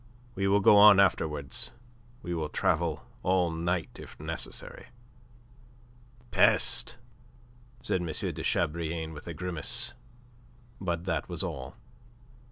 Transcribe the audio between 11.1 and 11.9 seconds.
was all.